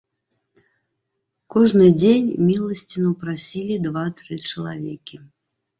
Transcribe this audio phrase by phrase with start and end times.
[1.55, 5.27] Кожны дзень міласціну прасілі два-тры чалавекі.